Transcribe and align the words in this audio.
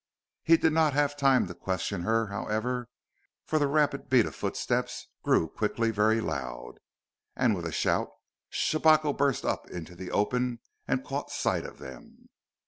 He 0.41 0.57
did 0.57 0.73
not 0.73 0.93
have 0.93 1.15
time 1.15 1.45
to 1.45 1.53
question 1.53 2.01
her, 2.01 2.25
however, 2.25 2.89
for 3.45 3.59
the 3.59 3.67
rapid 3.67 4.09
beat 4.09 4.25
of 4.25 4.33
footsteps 4.33 5.05
grew 5.21 5.47
quickly 5.47 5.91
very 5.91 6.19
loud, 6.19 6.79
and 7.35 7.55
with 7.55 7.67
a 7.67 7.71
shout 7.71 8.09
Shabako 8.49 9.13
burst 9.13 9.45
up 9.45 9.69
into 9.69 9.93
the 9.95 10.09
open 10.09 10.59
and 10.87 11.05
caught 11.05 11.29
sight 11.29 11.67
of 11.67 11.77
them. 11.77 12.29